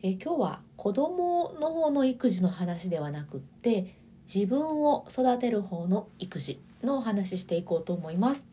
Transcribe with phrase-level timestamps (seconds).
[0.00, 3.96] え今日は子供の方の育児の話ではなくって
[4.32, 8.46] 自分を育てる方の育児のお話ししていこうと思います、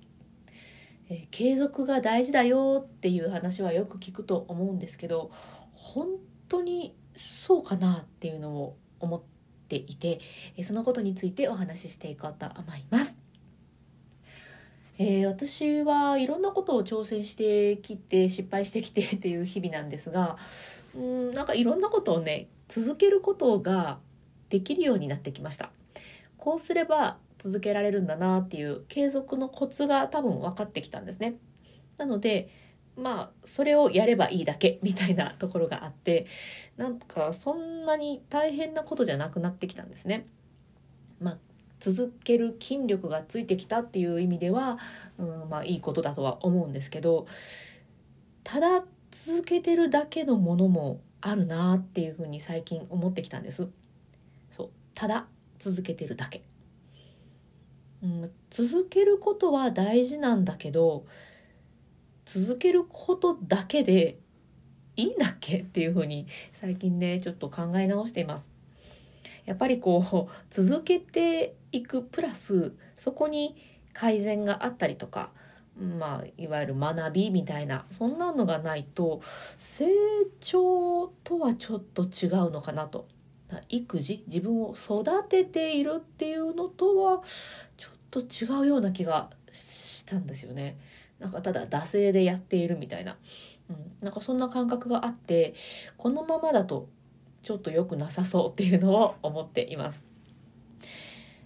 [1.10, 5.30] え継続が大事だよっていう話はよく聞くと思うんですけど
[5.74, 6.08] 本
[6.50, 9.22] 当にそうかなっていうのを思っ
[9.68, 10.22] ていて
[10.58, 13.18] えそのことについてお話ししていこうと思います。
[14.98, 20.38] えー、私はいろんなことを挑戦してきて失敗してきてっていう日々なんですが
[20.96, 24.00] うんなんかいろんなことをね続けることが
[24.50, 25.72] できるようになってきました。
[26.38, 31.36] こうすれば続けられるんだなっていう継続のコツが多分分かってきたんですね。
[31.98, 32.50] なので
[32.96, 36.26] まあそれをやればいいだけみたいなところがあって
[36.78, 40.28] なんかそんなに大変なことじゃなくなってきたんですね。
[41.20, 41.38] まあ
[41.80, 44.78] 続ける筋力がついてきたっていう意味では、
[45.18, 47.28] うん、まあいいことだとは思うんですけど
[48.44, 53.70] ただ続けてるだけのものもあるなっていうふうに最近思ってきたんです。
[54.52, 54.70] そう。
[54.94, 55.28] ただ
[55.60, 56.44] 続けてるだけ、
[58.04, 61.06] うん、続けることは大事なんだけど
[62.26, 64.20] 続けることだけで
[64.96, 68.50] いいんだっけっていうふうに最近ねちょっと考え直しています。
[69.46, 73.56] やっぱりこう続けていくプラスそこに
[73.94, 75.32] 改善があったりとか
[75.78, 79.22] まあいわゆる学びみたいなそんなのがないと
[79.58, 79.86] 成
[80.40, 83.08] 長とはちょっと違うのかなと。
[83.70, 87.22] 育児自分を育てているっていうのとは
[87.78, 90.78] ちょっと違うような気がしたんですよね。
[91.20, 93.18] なんかただ惰性でやっているみたいな、
[93.70, 95.54] うん、なんかそんな感覚があって
[95.98, 96.90] このままだと
[97.42, 100.04] ちょっと良くなさそうっていうのを思っています、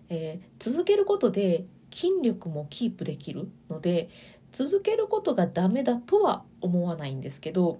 [0.09, 4.09] えー、続けることで筋力もキープできるので
[4.51, 7.79] 続けることがダメだとは思わないんですけど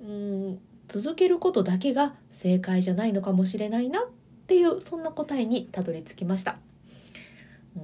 [0.00, 0.58] うん
[0.88, 4.04] 続けることだけが正解じゃないのかもしれないなっ
[4.46, 6.58] ていうそんな答えにたどり着きました。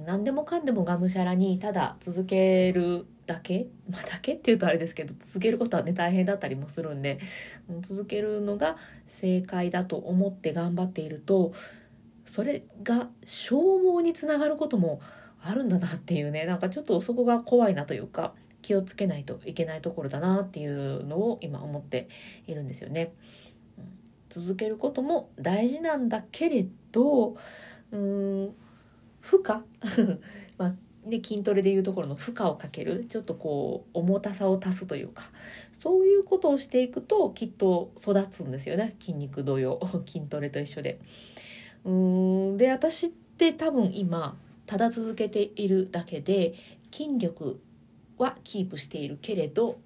[0.05, 7.19] 何でもかんでもがむしゃらにただ続けるだけ、まあ、だけっていうとあれですけど続けることはね大変だったりもするんで
[7.81, 8.75] 続けるのが
[9.07, 11.53] 正解だと思って頑張っていると
[12.25, 14.99] それが消耗につながることも
[15.45, 22.07] あるんだなっていうねなんかちょっとそこが怖いなというか気をつけないといけないところだなっていうのを今思って
[22.47, 23.13] いるんですよね。
[24.29, 27.35] 続けることも大事なんだけれど
[27.91, 28.53] うーん
[29.21, 29.63] 負荷？
[30.57, 35.23] まあね、筋トレでいうところの負荷をかけるちょっとこう重たさを足すというか
[35.77, 40.99] そういうことをしていくときっと育つんですよね筋肉同様 筋トレと一緒で。
[41.83, 46.55] うーんで私って多分今ただ続けているだけで
[46.91, 47.59] 筋力
[48.17, 49.79] はキープしているけれど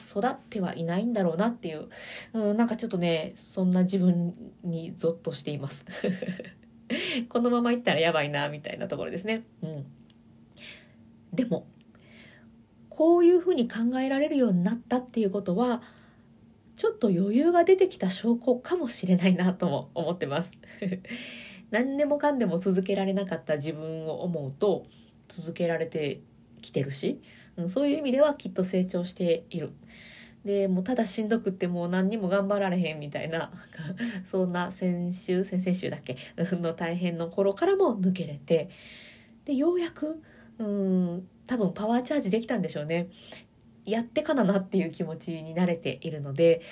[0.00, 1.88] 育ってはいないんだろうなっていう
[2.32, 5.84] うんなんかちょっとねそんな自分にゾッとしています。
[7.28, 9.44] このままいったらやばいなみたいなところですね。
[9.62, 9.86] うん。
[11.32, 11.66] でも
[12.90, 15.82] こういうふうに考えられるようになったっていうことは
[16.76, 20.50] ちょっと余裕が出てきた証拠かもしれないなとも思ってます。
[21.74, 24.86] 何でもかんでも続けられなかった自分を思うと
[25.28, 26.20] 続けられて
[26.62, 27.20] きてるし、
[27.56, 29.72] うん、そういう意味ではきっと成長している。
[30.44, 33.50] でもうただしんどくってもう何にも頑張られへんみたいな
[34.30, 36.16] そんな先週先々週だっけ？
[36.56, 38.68] の大変の頃からも抜けれて
[39.46, 40.22] でようやく
[40.58, 43.08] うん多分パワーチャージできたんでしょうね。
[43.86, 46.62] やってかななっていう気持ちに慣れているので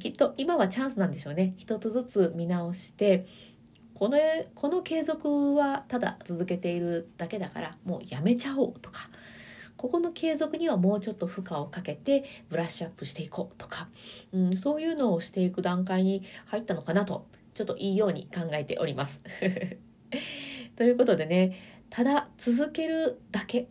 [0.00, 1.54] きっと今はチャンスなんでしょうね。
[1.56, 3.24] 一つずつ見直して
[3.98, 4.16] この
[4.54, 9.10] この継続はただ続けているだけだからもうやめちゃおうとか
[9.76, 13.88] ここの継続にはもうちょっと負荷をかけてブラッシュアップしていこうとか、
[14.32, 19.20] うん、そういうのをしていく段階に入ったのかなとちょっといいように考えております。
[20.76, 21.56] ということでね
[21.90, 23.66] ただ続けるだけ、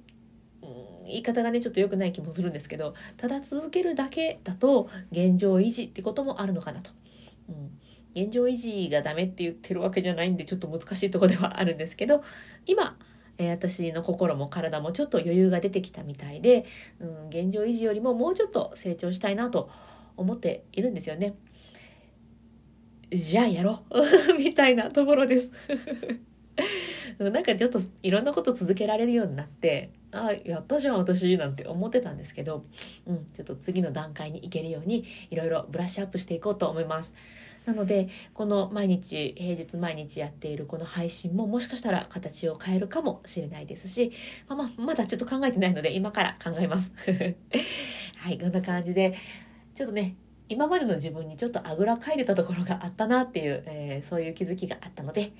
[0.61, 0.65] う
[1.03, 6.91] ん、言い方がねちょっと良くない気もするんですけどただ続けるだけだと現状維持ってこともあるのかなと。
[7.47, 7.76] うん
[8.17, 12.23] 現状維持がダメって言ってるわけじゃないんでちょっと難しいとこではあるんですけど
[12.65, 12.97] 今、
[13.37, 16.65] えー、私の心も体もちょっと余裕が出てきたみたいで、
[16.99, 19.69] うん、現状維持よりももうちょっと成長したいなと
[20.15, 21.35] 思っているんですよね。
[23.11, 25.49] じゃあやろう みたいなところです
[27.19, 32.65] なんかちょっといろんなこと続けられるようになってあやったじゃん私なんて思ってたんですけど、
[33.05, 37.13] うん、ちょっと次の段階に行けるようにいろいろブラッシュアップしていこうと思います。
[37.67, 44.13] なのでこの毎日平日毎日やっているこの配信ももしかしたら形を変えるかもしれないですし、
[44.47, 46.93] まあ、まだちょっと考えてないので今から考えます。
[48.15, 49.13] はいこんな感じで
[49.75, 50.15] ちょっとね
[50.47, 55.33] 今までの自分にちょっとあぐらかいてたところがあったなっていう、えー、そういう気づきがあったので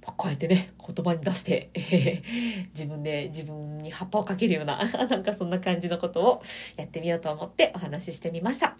[0.00, 4.76] こうやってね言葉に出して、えー、自分で自分に葉っぱをかけるような
[5.08, 6.42] なんかそんな感じのことを
[6.76, 8.76] やってみようと思ってお話ししてみました。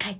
[0.00, 0.18] はい。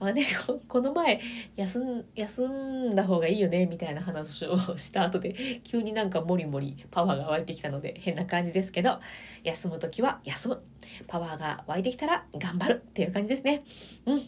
[0.00, 0.26] まあね、
[0.66, 1.20] この前、
[1.56, 8.98] 休ん、休んだ方がいいよね、みたいな話をした後で、急になんかモリモリパワーが湧いてきたので、変な感じですけど、
[9.44, 10.62] 休む時は休む。
[11.06, 13.62] パワーが湧いてきたら頑張るっていう感じですね。
[14.06, 14.20] うん。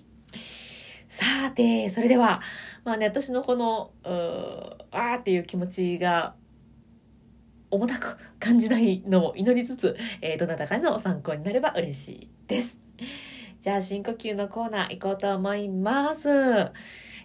[1.09, 2.43] さて、それでは、
[2.85, 6.35] まあね、私のこの、うーあーっていう気持ちが、
[7.71, 12.79] 重たく感じないのを祈りつつ、えー、どなたかの参考になれば嬉しいです。
[13.63, 16.29] じゃあ深呼吸のコーナー行こうと思います。
[16.29, 16.73] え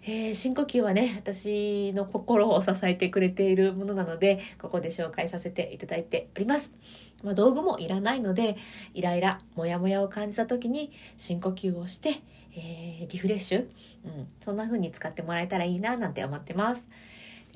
[0.06, 6.72] ー、深呼吸はね、私の心を支えてくれているものなので、ここで紹介させていただいております。
[7.24, 8.56] まあ、道具もいらないので、
[8.94, 12.22] イライラ、モヤモヤを感じた時に深呼吸をして、
[12.56, 16.88] えー、リフレッシュ、うん、そんな風に使ってもらえたらいいななんて思ってます。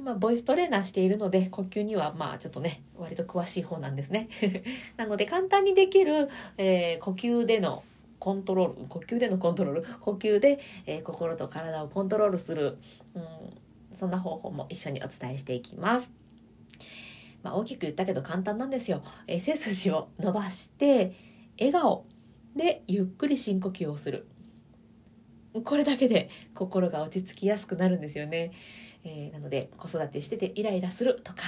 [0.01, 4.27] ま、ボイストレーナーしているので、呼吸にはまあちょっとね、割と詳しい方なんですね。
[4.97, 7.83] なので簡単にできる、えー、呼吸での
[8.21, 12.77] コントロール呼吸でのコントロール呼吸で、えー、心と体をコントロールする、
[13.15, 13.23] うん、
[13.91, 16.13] そんな方法も一緒にお伝えしていきます。
[17.41, 19.01] まあ、大きく言ったけど簡単なんですよ。
[19.25, 21.15] えー、背筋を伸ばして
[21.59, 22.05] 笑顔
[22.55, 24.27] でゆっくり深呼吸をする。
[25.63, 28.51] これだけで心が落ち着きやすくなるんですよね。
[29.03, 31.41] えー、なので子育てしててイライラするとか、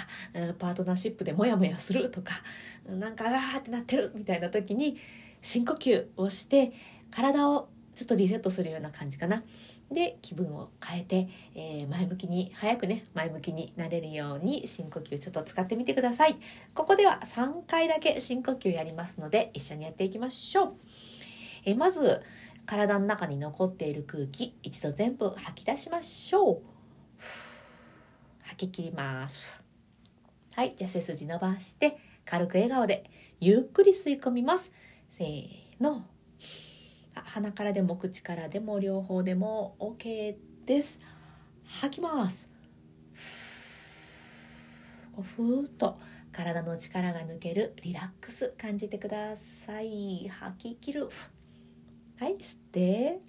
[0.58, 2.34] パートナーシップでモヤモヤするとか、
[2.90, 4.98] なんかあーってなってるみたいな時に
[5.44, 6.72] 深呼吸をして
[7.12, 9.44] 体をちょっとリセットするような感じかな。
[9.92, 16.38] で気分を変えて、えー、前向きに早くね前向きになれるように深呼吸ちょっと使ってみてください。
[16.74, 20.74] ここでは3回だけ深呼吸やりますので一緒にやっていきましょう、
[21.66, 22.24] えー、まず
[22.66, 26.62] 体の中に残っている空気一度全部吐き出しましょう。
[28.44, 29.39] 吐き切ります。
[30.56, 33.04] はいじゃあ背筋伸ばして軽く笑顔で
[33.39, 34.72] ゆっくり吸い込みます。
[35.15, 35.48] せー
[35.80, 36.07] の。
[37.13, 41.00] 鼻からでも口からでも両方でも OK です。
[41.81, 42.50] 吐きます。
[45.36, 46.00] ふーっと。
[46.31, 50.27] 体の力が抜けるリラックス感じてください。
[50.30, 51.10] 吐き切る。
[52.19, 53.19] はい吸って。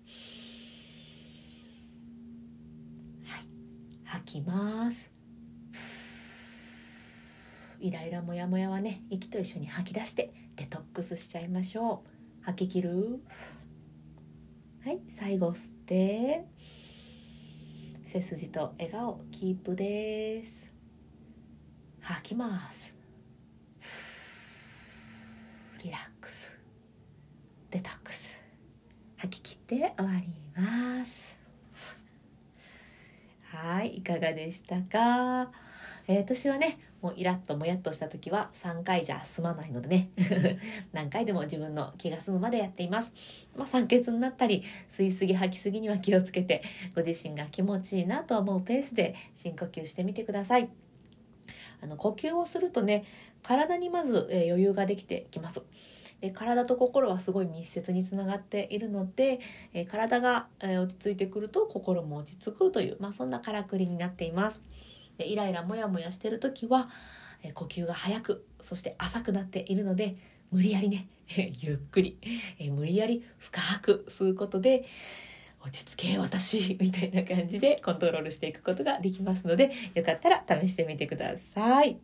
[3.26, 3.46] はい
[4.04, 5.13] 吐きます。
[7.84, 12.02] イライラモヤモヤはね息と一緒に吐き出してデトックスしちゃいましょ
[12.40, 12.44] う。
[12.46, 13.20] 吐き切る？
[14.82, 16.46] はい最後吸って
[18.06, 20.72] 背筋と笑顔キープです。
[22.00, 22.96] 吐きます。
[25.82, 26.58] リラックス。
[27.70, 28.40] デトックス。
[29.18, 31.38] 吐き切って終わります。
[33.50, 35.52] はいいかがでしたか？
[36.06, 40.08] えー、私はね、もうイラッともやっとした時は3回じゃ済まないのでね、
[40.94, 43.12] 何回でも自分の気が済むまでやっています。
[43.54, 46.62] まあ、酸欠になったり、吸いすぎ吐きすぎには気をつけて、
[46.94, 50.70] ご自身が気持ちいいなと思うペースで深呼吸してみてください。
[51.82, 53.04] あの、呼吸をするとね、
[53.42, 55.60] 体にまず、え、余裕ができてきます。
[56.22, 59.40] で体と心はすごい密接につながっているので、
[59.74, 64.62] え、体が、え、落ち着いてくると心も落ち着くという、まあ、そんなからくりになっています。
[65.18, 66.88] でイライラモヤモヤしてる時は、
[67.42, 70.16] え呼吸が速くそして浅くなっているので
[70.50, 71.08] 無理やりね
[71.60, 72.18] ゆっくり、
[72.58, 74.84] え無理やり深く吸うことで
[75.64, 81.98] 落ち着け私 みたいな感じでコントロールしていくことができますのでよかったら試してみてください。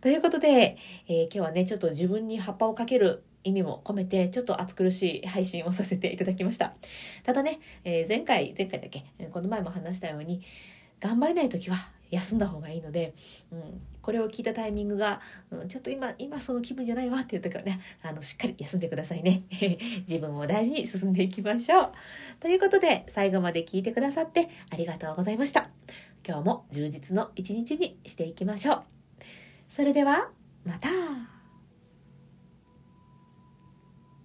[0.00, 0.76] ということで、
[1.08, 6.74] えー、今日はねちょっと自分に葉っぱをかける意味も込めてちょっと暑苦しい配信をさせていただきました。
[7.24, 10.40] ただね、えー、前回前回だけこの前も話したように
[11.00, 13.14] 頑張れない時は休んだ方がいいので、
[13.52, 19.42] うん、これを聞いたタイミングが、うん、ちょっと今、今その気分じゃないわっていう時はね、あの、しっかり休んでくださいね。
[20.08, 21.92] 自分を大事に進んでいきましょう。
[22.40, 25.70] ということで、最後まで聞いてくださってありがとうございました。
[26.26, 28.82] 今日も充実の一日にしていきましょう。
[29.68, 30.30] それでは、
[30.64, 31.37] また